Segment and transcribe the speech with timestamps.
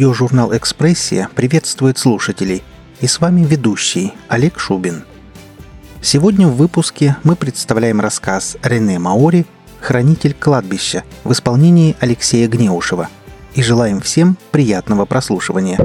[0.00, 2.62] Аудиожурнал «Экспрессия» приветствует слушателей.
[3.02, 5.04] И с вами ведущий Олег Шубин.
[6.00, 9.44] Сегодня в выпуске мы представляем рассказ Рене Маори
[9.78, 13.10] «Хранитель кладбища» в исполнении Алексея Гнеушева.
[13.54, 15.78] И желаем всем приятного прослушивания.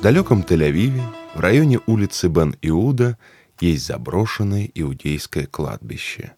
[0.00, 1.02] В далеком Тель-Авиве,
[1.34, 3.18] в районе улицы Бен-Иуда,
[3.60, 6.32] есть заброшенное иудейское кладбище.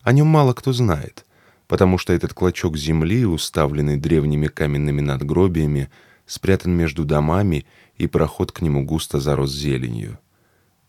[0.00, 1.26] О нем мало кто знает,
[1.68, 5.90] потому что этот клочок земли, уставленный древними каменными надгробиями,
[6.24, 7.66] спрятан между домами,
[7.98, 10.18] и проход к нему густо зарос зеленью.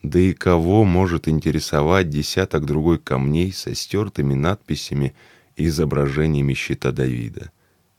[0.02, 5.14] Да и кого может интересовать десяток другой камней со стертыми надписями
[5.58, 7.52] и изображениями щита Давида?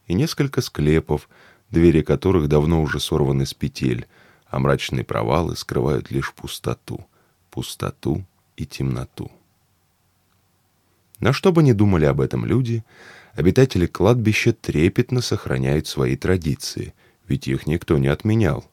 [0.06, 1.28] И несколько склепов—
[1.70, 4.06] двери которых давно уже сорваны с петель,
[4.46, 7.06] а мрачные провалы скрывают лишь пустоту,
[7.50, 8.24] пустоту
[8.56, 9.30] и темноту.
[11.20, 12.84] На что бы ни думали об этом люди,
[13.34, 16.94] обитатели кладбища трепетно сохраняют свои традиции,
[17.26, 18.64] ведь их никто не отменял.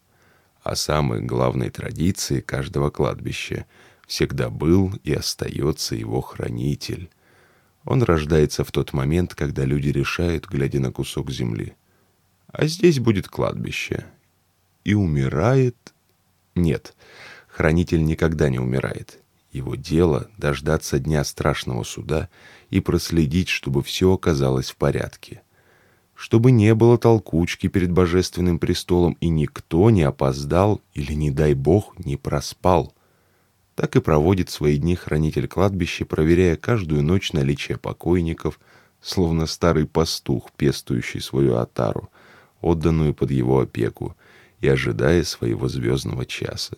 [0.63, 3.65] А самой главной традицией каждого кладбища
[4.07, 7.09] всегда был и остается его хранитель.
[7.83, 11.73] Он рождается в тот момент, когда люди решают, глядя на кусок земли—
[12.57, 14.05] а здесь будет кладбище.
[14.83, 15.75] И умирает...
[16.55, 16.95] Нет,
[17.47, 19.19] хранитель никогда не умирает.
[19.51, 22.29] Его дело— дождаться дня страшного суда
[22.69, 25.41] и проследить, чтобы все оказалось в порядке.
[26.13, 31.93] Чтобы не было толкучки перед божественным престолом, и никто не опоздал или, не дай бог,
[31.99, 32.93] не проспал.
[33.75, 38.61] Так и проводит свои дни хранитель кладбища, проверяя каждую ночь наличие покойников,
[39.01, 42.09] словно старый пастух, пестующий свою отару—
[42.65, 44.15] отданную под его опеку,
[44.59, 46.75] и ожидая своего звездного часа.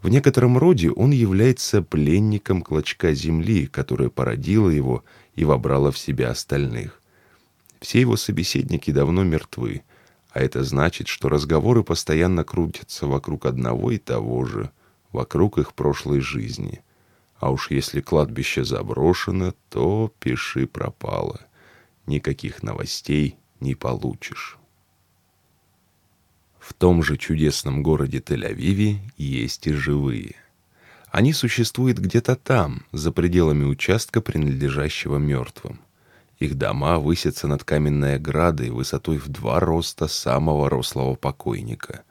[0.00, 5.04] В некотором роде он является пленником клочка земли, которая породила его
[5.34, 7.00] и вобрала в себя остальных.
[7.80, 9.82] Все его собеседники давно мертвы,
[10.30, 14.70] а это значит, что разговоры постоянно крутятся вокруг одного и того же,
[15.12, 16.82] вокруг их прошлой жизни.
[17.38, 21.40] А уж если кладбище заброшено, то пиши пропало.
[22.06, 24.58] Никаких новостей не получишь.
[26.66, 30.34] В том же чудесном городе Тель-Авиве есть и живые.
[31.12, 35.78] Они существуют где-то там, за пределами участка, принадлежащего мертвым.
[36.40, 42.02] Их дома высятся над каменной оградой высотой в два роста самого рослого покойника.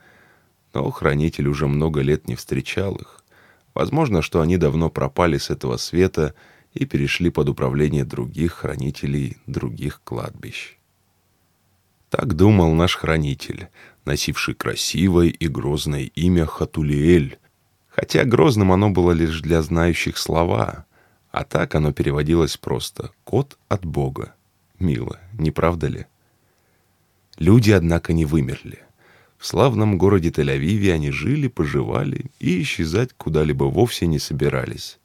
[0.73, 3.25] Но хранитель уже много лет не встречал их.
[3.73, 6.33] Возможно, что они давно пропали с этого света
[6.73, 10.77] и перешли под управление других хранителей других кладбищ.
[12.09, 13.67] Так думал наш хранитель,
[14.05, 17.37] носивший красивое и грозное имя Хатулиэль,
[17.89, 20.85] хотя грозным оно было лишь для знающих слова,
[21.31, 24.33] а так оно переводилось просто «кот от Бога».
[24.79, 26.05] Мило, не правда ли?
[27.37, 28.79] Люди, однако, не вымерли.
[29.37, 34.97] В славном городе Тель-Авиве они жили, поживали и исчезать куда-либо вовсе не собирались.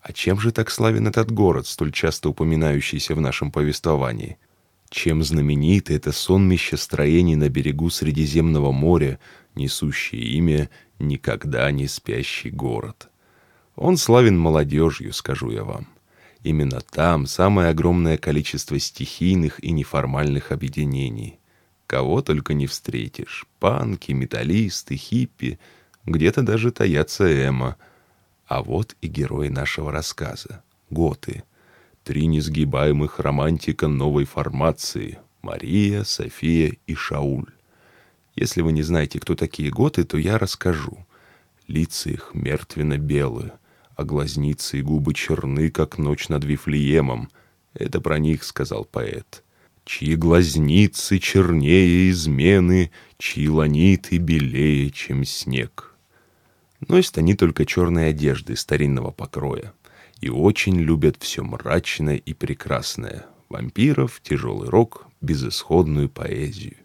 [0.00, 4.38] А чем же так славен этот город, столь часто упоминающийся в нашем повествовании?
[4.94, 9.18] Чем знаменито это сонмище строений на берегу Средиземного моря,
[9.56, 10.70] несущее имя
[11.00, 13.08] «Никогда не спящий город».
[13.74, 15.88] Он славен молодежью, скажу я вам.
[16.44, 21.40] Именно там самое огромное количество стихийных и неформальных объединений.
[21.88, 23.46] Кого только не встретишь.
[23.58, 25.58] Панки, металлисты, хиппи,
[26.06, 27.76] где-то даже таятся эмо.
[28.46, 31.42] А вот и герои нашего рассказа— готы—
[32.04, 37.48] Три несгибаемых романтика новой формации— Мария, София и Шауль.
[38.36, 41.06] Если вы не знаете, кто такие готы, то я расскажу.
[41.66, 43.52] Лица их мертвенно-белые,
[43.96, 47.30] а глазницы и губы черны, как ночь над Вифлеемом.
[47.72, 49.42] Это про них сказал поэт.
[49.86, 55.94] Чьи глазницы чернее измены, чьи ланиты белее, чем снег.
[56.86, 59.72] Носят они только черные одежды старинного покроя
[60.24, 63.26] и очень любят все мрачное и прекрасное.
[63.50, 66.76] Вампиров, тяжелый рок, безысходную поэзию.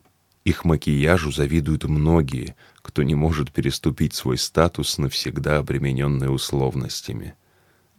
[0.44, 7.34] Их макияжу завидуют многие, кто не может переступить свой статус, навсегда обремененный условностями.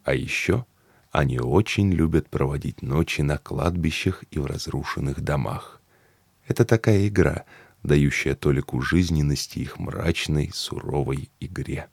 [0.05, 0.67] А еще
[1.11, 5.81] они очень любят проводить ночи на кладбищах и в разрушенных домах.
[6.47, 7.45] Это такая игра,
[7.83, 11.89] дающая толику жизненности их мрачной, суровой игре.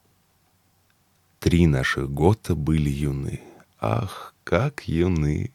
[1.39, 3.41] Три наших гота были юны.
[3.79, 5.51] Ах, как юны!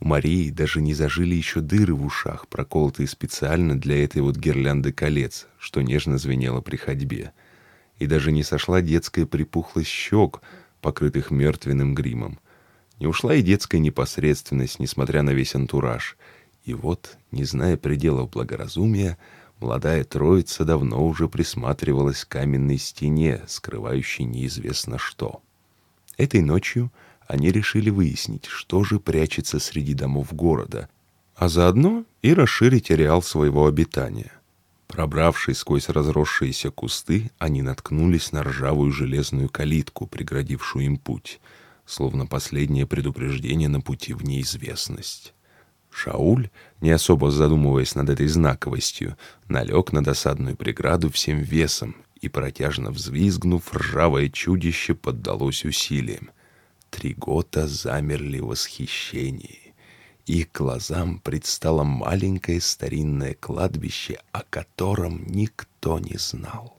[0.00, 4.92] У Марии даже не зажили еще дыры в ушах, проколотые специально для этой вот гирлянды
[4.92, 7.32] колец, что нежно звенело при ходьбе.
[7.98, 10.40] И даже не сошла детская припухлость щек,
[10.80, 12.38] покрытых мертвенным гримом.
[13.00, 16.16] Не ушла и детская непосредственность, несмотря на весь антураж.
[16.64, 19.18] И вот, не зная пределов благоразумия,
[19.60, 25.42] молодая троица давно уже присматривалась к каменной стене, скрывающей неизвестно что.
[26.16, 26.92] Этой ночью—
[27.28, 30.88] они решили выяснить, что же прячется среди домов города,
[31.36, 34.32] а заодно и расширить ареал своего обитания.
[34.86, 41.38] Пробравшись сквозь разросшиеся кусты, они наткнулись на ржавую железную калитку, преградившую им путь,
[41.84, 45.34] словно последнее предупреждение на пути в неизвестность.
[45.98, 46.48] Шауль,
[46.80, 49.16] не особо задумываясь над этой знаковостью,
[49.48, 56.30] налег на досадную преграду всем весом и, протяжно взвизгнув, ржавое чудище поддалось усилиям.
[56.90, 59.74] Три года замерли в восхищении.
[60.24, 66.78] Их глазам предстало маленькое старинное кладбище, о котором никто не знал.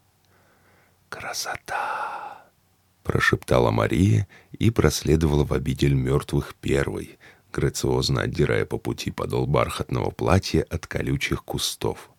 [1.09, 2.45] «Красота!»—
[3.03, 7.17] прошептала Мария и проследовала в обитель мертвых первой,
[7.51, 12.09] грациозно отдирая по пути подол бархатного платья от колючих кустов.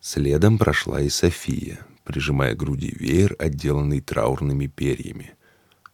[0.00, 5.32] Следом прошла и София, прижимая к груди веер, отделанный траурными перьями.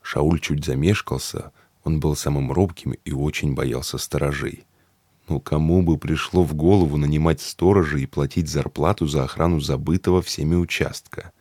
[0.03, 1.53] Шауль чуть замешкался,
[1.85, 4.65] он был самым робким и очень боялся сторожей.
[5.29, 10.55] Но кому бы пришло в голову нанимать сторожа и платить зарплату за охрану забытого всеми
[10.57, 11.33] участка?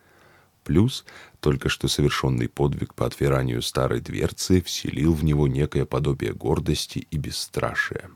[0.63, 1.05] Плюс
[1.41, 7.17] только что совершенный подвиг по отвиранию старой дверцы вселил в него некое подобие гордости и
[7.17, 8.09] бесстрашия.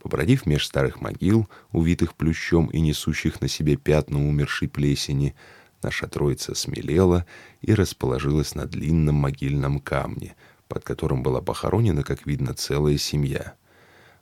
[0.00, 5.34] Побродив меж старых могил, увитых плющом и несущих на себе пятна умершей плесени,
[5.82, 7.24] Наша троица смелела
[7.62, 10.36] и расположилась на длинном могильном камне,
[10.68, 13.54] под которым была похоронена, как видно, целая семья.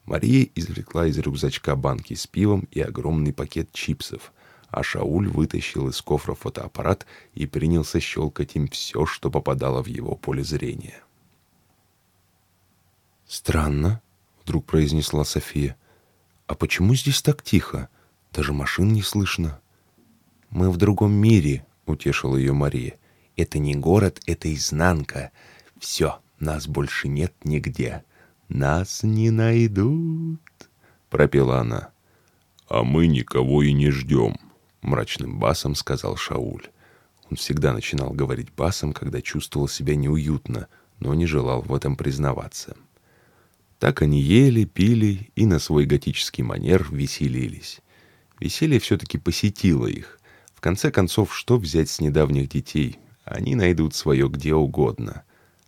[0.05, 4.33] Мария извлекла из рюкзачка банки с пивом и огромный пакет чипсов,
[4.71, 10.15] а Шауль вытащил из кофра фотоаппарат и принялся щелкать им все, что попадало в его
[10.15, 11.03] поле зрения.
[13.27, 14.01] «Странно»,—
[14.45, 15.77] вдруг произнесла София.
[16.47, 17.89] «А почему здесь так тихо?
[18.33, 19.61] Даже машин не слышно».
[20.51, 22.99] «Мы в другом мире»,— утешила ее Мария.
[23.37, 25.31] «Это не город, это изнанка.
[25.79, 28.03] Все, нас больше нет нигде.
[28.49, 30.41] Нас не найдут»,—
[31.11, 31.91] пропела она.
[32.69, 34.37] «А мы никого и не ждем»,—
[34.83, 36.69] мрачным басом сказал Шауль.
[37.31, 42.77] Он всегда начинал говорить басом, когда чувствовал себя неуютно, но не желал в этом признаваться.
[43.79, 47.81] Так они ели, пили и на свой готический манер веселились.
[48.41, 50.19] Веселье все-таки посетило их.
[50.55, 52.99] В конце концов, что взять с недавних детей?
[53.25, 55.23] Они найдут свое где угодно.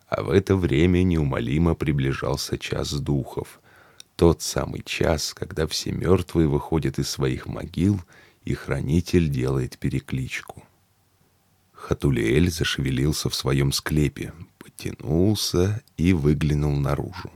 [0.09, 3.61] А в это время неумолимо приближался час духов.
[4.17, 8.01] Тот самый час, когда все мертвые выходят из своих могил,
[8.51, 10.63] и хранитель делает перекличку.
[11.73, 17.31] Хатулиэль зашевелился в своем склепе, потянулся и выглянул наружу.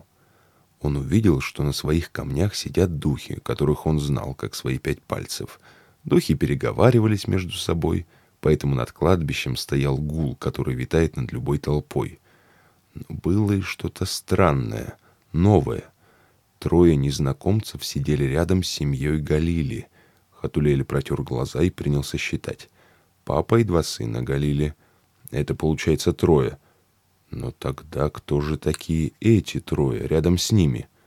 [0.80, 5.59] Он увидел, что на своих камнях сидят духи, которых он знал, как свои пять пальцев—
[6.04, 8.06] Духи переговаривались между собой,
[8.40, 12.21] поэтому над кладбищем стоял гул, который витает над любой толпой.
[12.94, 14.99] Но было и что-то странное,
[15.33, 15.85] новое.
[16.59, 19.88] Трое незнакомцев сидели рядом с семьей Галили.
[20.45, 22.69] Хатулель протер глаза и принялся считать.
[23.25, 24.75] Папа и два сына Галили.
[25.31, 26.59] Это получается трое.
[27.31, 30.87] Но тогда кто же такие эти трое рядом с ними?—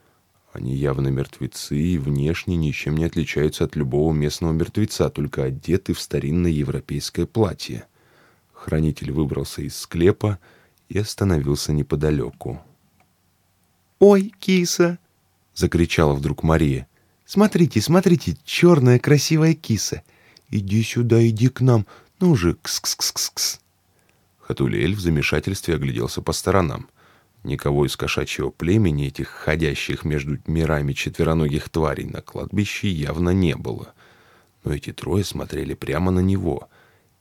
[0.54, 6.00] они явно мертвецы и внешне ничем не отличаются от любого местного мертвеца, только одеты в
[6.02, 7.86] старинное европейское платье.
[8.54, 10.40] Хранитель выбрался из склепа
[10.90, 12.60] и остановился неподалеку.
[14.00, 14.98] «Ой, киса!»—
[15.54, 16.88] закричала вдруг Мария.
[17.28, 20.02] «Смотрите, смотрите, черная красивая киса!
[20.50, 21.86] Иди сюда, иди к нам!
[22.22, 23.60] Ну же, кс-кс-кс-кс!»
[24.40, 26.88] Хатулель в замешательстве огляделся по сторонам.
[27.44, 33.94] Никого из кошачьего племени, этих ходящих между мирами четвероногих тварей, на кладбище явно не было.
[34.64, 36.70] Но эти трое смотрели прямо на него,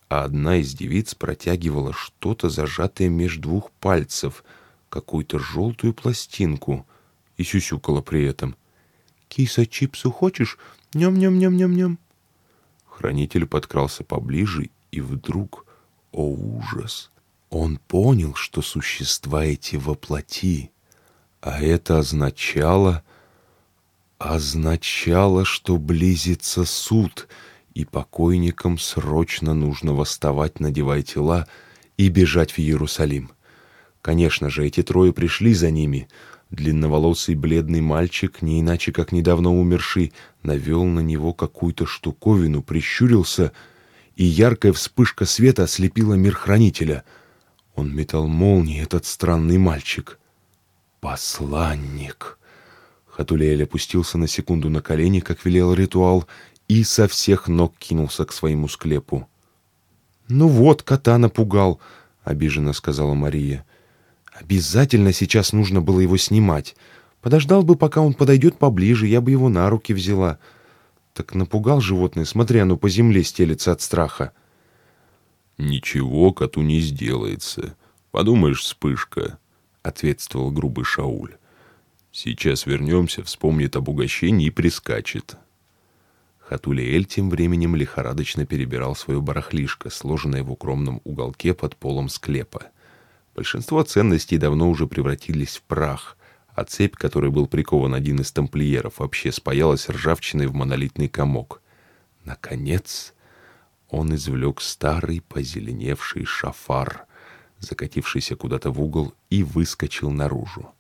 [0.08, 4.44] а одна из девиц протягивала что-то зажатое между двух пальцев,
[4.88, 6.86] какую-то желтую пластинку,
[7.36, 8.54] и сюсюкала при этом.
[9.36, 10.56] «Киса, чипсу хочешь?
[10.94, 11.98] Ням-ням-ням-ням-ням!»
[12.86, 15.66] Хранитель подкрался поближе, и вдруг,
[16.10, 17.10] о ужас,
[17.50, 20.70] он понял, что существа эти воплоти,
[21.42, 23.02] а это означало,
[24.16, 27.28] означало, что близится суд,
[27.74, 31.46] и покойникам срочно нужно восставать, надевая тела,
[31.98, 33.30] и бежать в Иерусалим.
[34.00, 36.08] Конечно же, эти трое пришли за ними.
[36.50, 40.12] Длинноволосый бледный мальчик, не иначе как недавно умерший,
[40.42, 43.52] навел на него какую-то штуковину, прищурился,
[44.14, 47.04] и яркая вспышка света ослепила мир хранителя.
[47.74, 50.18] Он метал молнии, этот странный мальчик.
[51.00, 52.38] «Посланник!»
[53.06, 56.26] Хатулиэль опустился на секунду на колени, как велел ритуал,
[56.68, 59.28] и со всех ног кинулся к своему склепу.
[60.28, 61.80] «Ну вот, кота напугал»,—
[62.24, 63.64] обиженно сказала Мария.
[64.38, 66.76] «Обязательно сейчас нужно было его снимать.
[67.20, 70.38] Подождал бы, пока он подойдет поближе, я бы его на руки взяла.
[71.14, 74.32] Так напугал животное, смотря оно по земле стелется от страха».
[75.58, 77.76] «Ничего коту не сделается.
[78.10, 79.38] Подумаешь, вспышка»,—
[79.82, 81.36] ответствовал грубый Шауль.
[82.12, 85.38] «Сейчас вернемся, вспомнит об угощении и прискачет.
[86.48, 92.66] Хатулиэль тем временем лихорадочно перебирал свое барахлишко, сложенное в укромном уголке под полом склепа.
[93.36, 96.16] Большинство ценностей давно уже превратились в прах,
[96.54, 101.60] а цепь, которой был прикован один из тамплиеров, вообще спаялась ржавчиной в монолитный комок.
[102.24, 103.12] Наконец
[103.90, 107.04] он извлек старый позеленевший шафар,
[107.58, 110.72] закатившийся куда-то в угол, и выскочил наружу.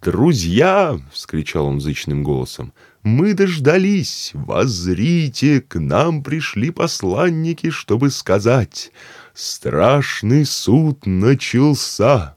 [0.00, 2.72] «Друзья!»— вскричал он зычным голосом.
[3.02, 4.30] «Мы дождались!
[4.32, 8.92] Воззрите, к нам пришли посланники, чтобы сказать,
[9.34, 12.36] страшный суд начался!»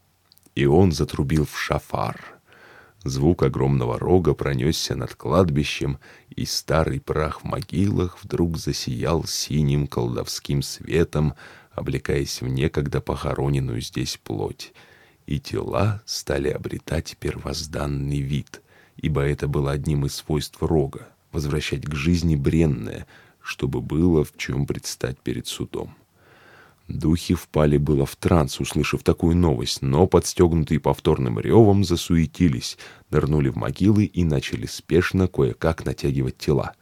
[0.56, 2.20] И он затрубил в шафар.
[3.04, 6.00] Звук огромного рога пронесся над кладбищем,
[6.36, 11.36] и старый прах в могилах вдруг засиял синим колдовским светом,
[11.74, 14.74] облекаясь в некогда похороненную здесь плоть—
[15.32, 18.62] и тела стали обретать первозданный вид,
[18.98, 23.08] ибо это было одним из свойств рога— возвращать к жизни бренное,
[23.42, 25.96] чтобы было в чем предстать перед судом.
[26.90, 32.78] Духи впали было в транс, услышав такую новость, но, подстегнутые повторным ревом, засуетились,
[33.10, 36.74] нырнули в могилы и начали спешно кое-как натягивать тела.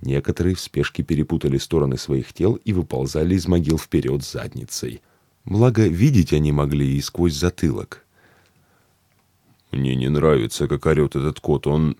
[0.00, 5.02] Некоторые в спешке перепутали стороны своих тел и выползали из могил вперед задницей.
[5.50, 8.06] Благо, видеть они могли и сквозь затылок.
[9.72, 11.66] «Мне не нравится, как орет этот кот.
[11.66, 11.96] Он...»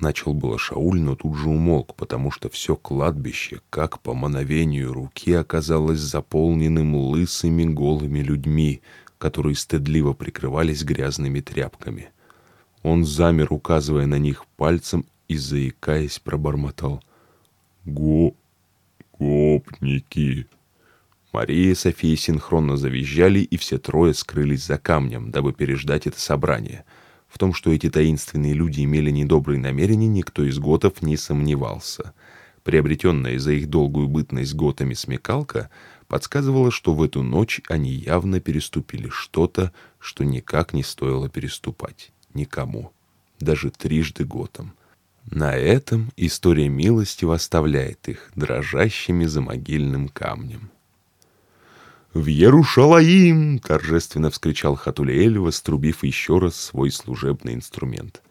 [0.00, 5.32] Начал было Шауль, но тут же умолк, потому что все кладбище, как по мановению руки,
[5.32, 8.80] оказалось заполненным лысыми голыми людьми,
[9.18, 12.10] которые стыдливо прикрывались грязными тряпками.
[12.82, 17.02] Он замер, указывая на них пальцем и, заикаясь, пробормотал.
[17.84, 18.34] «Го...
[19.18, 20.48] гопники!»
[21.32, 26.84] Мария и София синхронно завизжали, и все трое скрылись за камнем, дабы переждать это собрание.
[27.28, 32.14] В том, что эти таинственные люди имели недобрые намерения, никто из готов не сомневался.
[32.64, 35.70] Приобретенная за их долгую бытность готами смекалка
[36.06, 42.12] подсказывала, что в эту ночь они явно переступили что-то, что никак не стоило переступать.
[42.32, 42.92] Никому.
[43.38, 44.72] Даже трижды готом.
[45.30, 50.70] На этом история милости оставляет их дрожащими за могильным камнем.
[52.14, 58.22] «В Ярушалаим!»— торжественно вскричал Хатулиэль, вострубив еще раз свой служебный инструмент.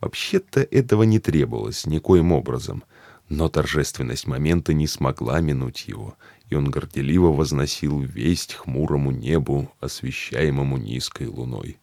[0.00, 2.84] Вообще-то этого не требовалось никоим образом,
[3.28, 6.16] но торжественность момента не смогла минуть его,
[6.48, 11.78] и он горделиво возносил весть хмурому небу, освещаемому низкой луной.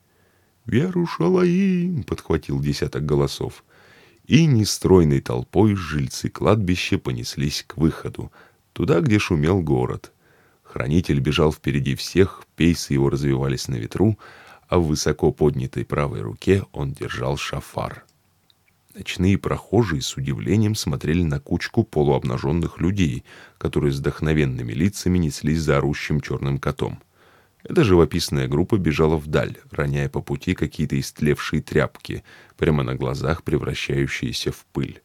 [0.66, 3.66] «В Ярушалаим!»— подхватил десяток голосов.
[4.26, 8.32] И нестройной толпой жильцы кладбища понеслись к выходу,
[8.72, 10.14] туда, где шумел город—
[10.72, 14.18] Хранитель бежал впереди всех, пейсы его развивались на ветру,
[14.70, 18.06] а в высоко поднятой правой руке он держал шафар.
[18.94, 23.26] Ночные прохожие с удивлением смотрели на кучку полуобнаженных людей,
[23.58, 27.02] которые с вдохновенными лицами неслись за орущим черным котом.
[27.64, 32.24] Эта живописная группа бежала вдаль, роняя по пути какие-то истлевшие тряпки,
[32.56, 35.02] прямо на глазах превращающиеся в пыль.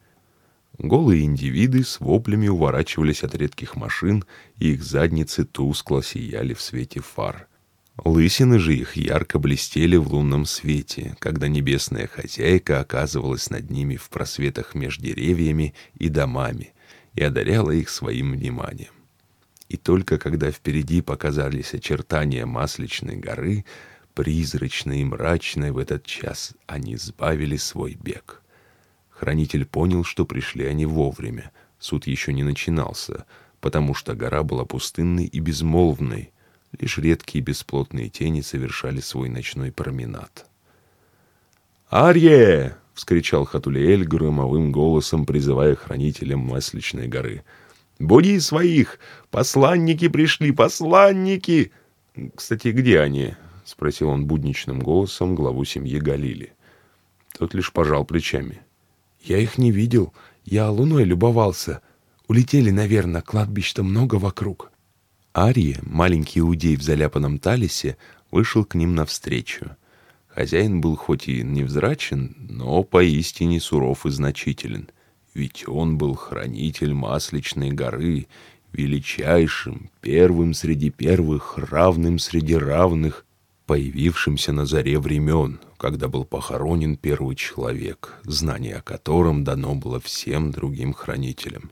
[0.79, 4.25] Голые индивиды с воплями уворачивались от редких машин,
[4.59, 7.49] и их задницы тускло сияли в свете фар.
[8.05, 14.11] Лысины же их ярко блестели в лунном свете, когда небесная хозяйка оказывалась над ними в
[14.11, 16.75] просветах между деревьями и домами
[17.15, 18.93] и одаряла их своим вниманием.
[19.71, 23.65] И только когда впереди показались очертания Масличной горы,
[24.13, 28.43] призрачной и мрачной в этот час они сбавили свой бег—
[29.19, 31.51] Хранитель понял, что пришли они вовремя.
[31.79, 33.25] Суд еще не начинался,
[33.61, 36.33] потому что гора была пустынной и безмолвной,
[36.79, 40.47] лишь редкие бесплотные тени совершали свой ночной променад.
[41.89, 47.43] «Арье!»— вскричал Хатулиэль громовым голосом, призывая хранителя Масличной горы.
[47.99, 48.99] «Буди своих!
[49.31, 51.73] Посланники пришли, посланники!»
[52.35, 56.53] «Кстати, где они?»— спросил он будничным голосом главу семьи Галили.
[57.39, 58.66] Тот лишь пожал плечами.
[59.27, 60.15] «Я их не видел.
[60.45, 61.83] Я луной любовался.
[62.29, 64.71] Улетели, наверное, кладбищ-то много вокруг».
[65.37, 67.99] Ария, маленький иудей в заляпанном талисе,
[68.31, 69.77] вышел к ним навстречу.
[70.29, 74.89] Хозяин был хоть и невзрачен, но поистине суров и значителен.
[75.35, 78.29] Ведь он был хранитель Масличной горы,
[78.73, 83.26] величайшим, первым среди первых, равным среди равных,
[83.67, 90.53] появившимся на заре времен, когда был похоронен первый человек, знание о котором дано было всем
[90.53, 91.71] другим хранителям.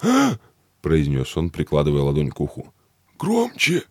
[0.00, 0.38] «А!»—
[0.82, 2.72] произнес он, прикладывая ладонь к уху.
[3.18, 3.82] «Громче!»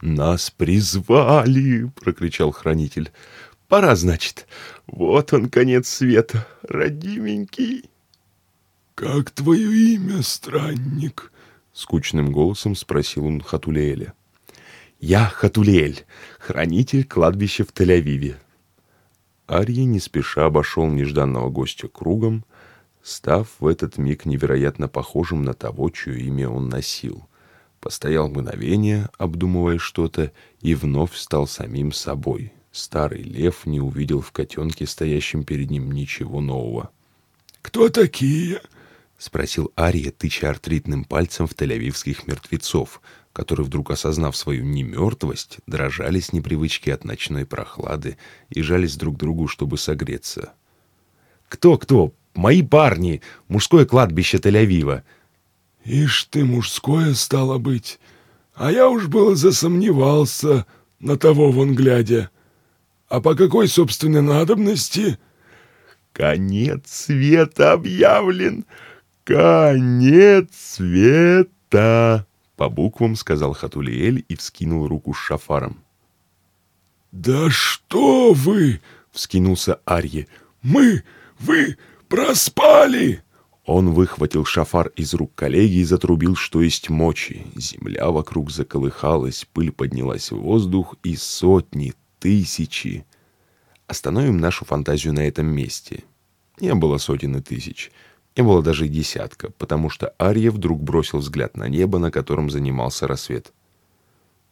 [0.00, 3.10] «Нас призвали!»— прокричал хранитель.
[3.66, 4.46] «Пора, значит.
[4.86, 7.90] Вот он, конец света, родименький!»
[8.94, 11.32] «Как твое имя, странник?»—
[11.72, 14.14] скучным голосом спросил он Хатулеэля.
[15.00, 16.04] «Я Хатулеэль,
[16.38, 18.36] хранитель кладбища в Тель-Авиве».
[19.46, 22.44] Арья не спеша обошел нежданного гостя кругом,
[23.02, 27.28] став в этот миг невероятно похожим на того, чье имя он носил.
[27.80, 32.52] Постоял мгновение, обдумывая что-то, и вновь стал самим собой.
[32.72, 36.90] Старый лев не увидел в котенке, стоящем перед ним, ничего нового.
[37.62, 38.60] «Кто такие?»—
[39.18, 43.00] спросил Ария, тыча артритным пальцем в тель-авивских мертвецов,
[43.32, 48.16] которые, вдруг осознав свою немертвость, дрожали с непривычки от ночной прохлады
[48.50, 50.52] и жались друг к другу, чтобы согреться.
[51.48, 52.12] «Кто, кто?
[52.34, 53.22] Мои парни!
[53.48, 55.02] Мужское кладбище Тель-Авива!»
[55.84, 58.00] «Ишь ты, мужское стало быть!
[58.54, 60.66] А я уж было засомневался
[60.98, 62.30] на того вон глядя.
[63.08, 65.18] А по какой, собственной надобности?»
[66.12, 68.64] «Конец света объявлен!»
[69.26, 75.82] «Конец света!»— по буквам сказал Хатулиэль и вскинул руку с шафаром.
[77.10, 80.28] «Да что вы!»— вскинулся Арье.
[80.62, 81.02] «Мы!
[81.40, 81.76] Вы
[82.08, 83.24] проспали!»
[83.64, 87.48] Он выхватил шафар из рук коллеги и затрубил, что есть мочи.
[87.56, 93.04] Земля вокруг заколыхалась, пыль поднялась в воздух, и сотни, тысячи.
[93.88, 96.04] Остановим нашу фантазию на этом месте.
[96.60, 97.90] Не было сотен и тысяч—
[98.36, 102.50] не было даже и десятка, потому что Арья вдруг бросил взгляд на небо, на котором
[102.50, 103.52] занимался рассвет.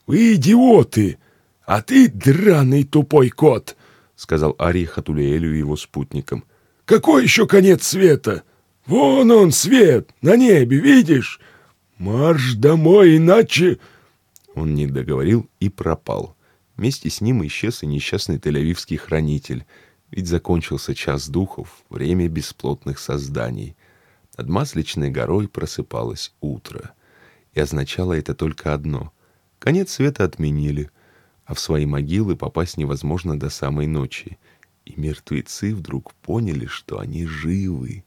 [0.06, 1.18] «Вы идиоты!
[1.66, 3.76] А ты драный тупой кот!»—
[4.16, 6.44] сказал Арья Хатулиэлю и его спутникам.
[6.86, 8.42] «Какой еще конец света?
[8.86, 11.40] Вон он, свет, на небе, видишь?
[11.98, 13.78] Марш домой, иначе...»
[14.54, 16.36] Он не договорил и пропал.
[16.76, 19.66] Вместе с ним исчез и несчастный тель-авивский хранитель—
[20.14, 23.76] ведь закончился час духов, время бесплотных созданий.
[24.38, 26.92] Над Масличной горой просыпалось утро.
[27.52, 29.12] И означало это только одно—
[29.58, 30.90] конец света отменили,
[31.46, 34.38] а в свои могилы попасть невозможно до самой ночи.
[34.84, 38.04] И мертвецы вдруг поняли, что они живы.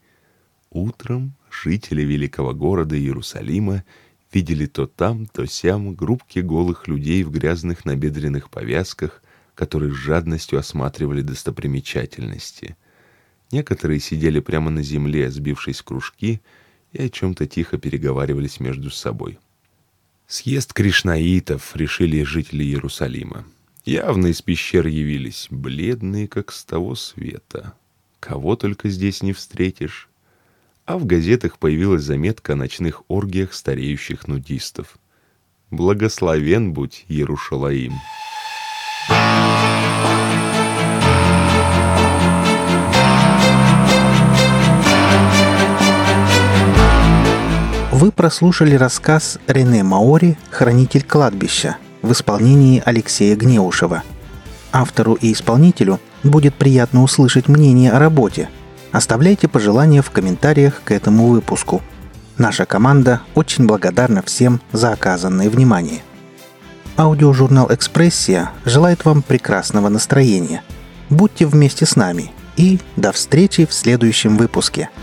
[0.70, 3.84] Утром жители великого города Иерусалима
[4.32, 9.22] видели то там, то сям группки голых людей в грязных набедренных повязках,
[9.58, 12.78] которые с жадностью осматривали достопримечательности.
[13.52, 16.42] Некоторые сидели прямо на земле, сбившись в кружки,
[16.94, 19.40] и о чем-то тихо переговаривались между собой.
[20.28, 23.46] Съезд кришнаитов решили жители Иерусалима.
[23.84, 27.74] Явно из пещер явились, бледные, как с того света.
[28.20, 30.08] Кого только здесь не встретишь.
[30.86, 35.00] А в газетах появилась заметка о ночных оргиях стареющих нудистов.
[35.72, 37.94] «Благословен будь, Иерушалаим!»
[48.00, 54.04] Вы прослушали рассказ Рене Маори «Хранитель кладбища» в исполнении Алексея Гнеушева.
[54.72, 58.50] Автору и исполнителю будет приятно услышать мнение о работе.
[58.92, 61.82] Оставляйте пожелания в комментариях к этому выпуску.
[62.38, 66.04] Наша команда очень благодарна всем за оказанное внимание.
[66.98, 70.62] Аудиожурнал «Экспрессия» желает вам прекрасного настроения.
[71.10, 74.92] Будьте вместе с нами и до встречи в следующем выпуске–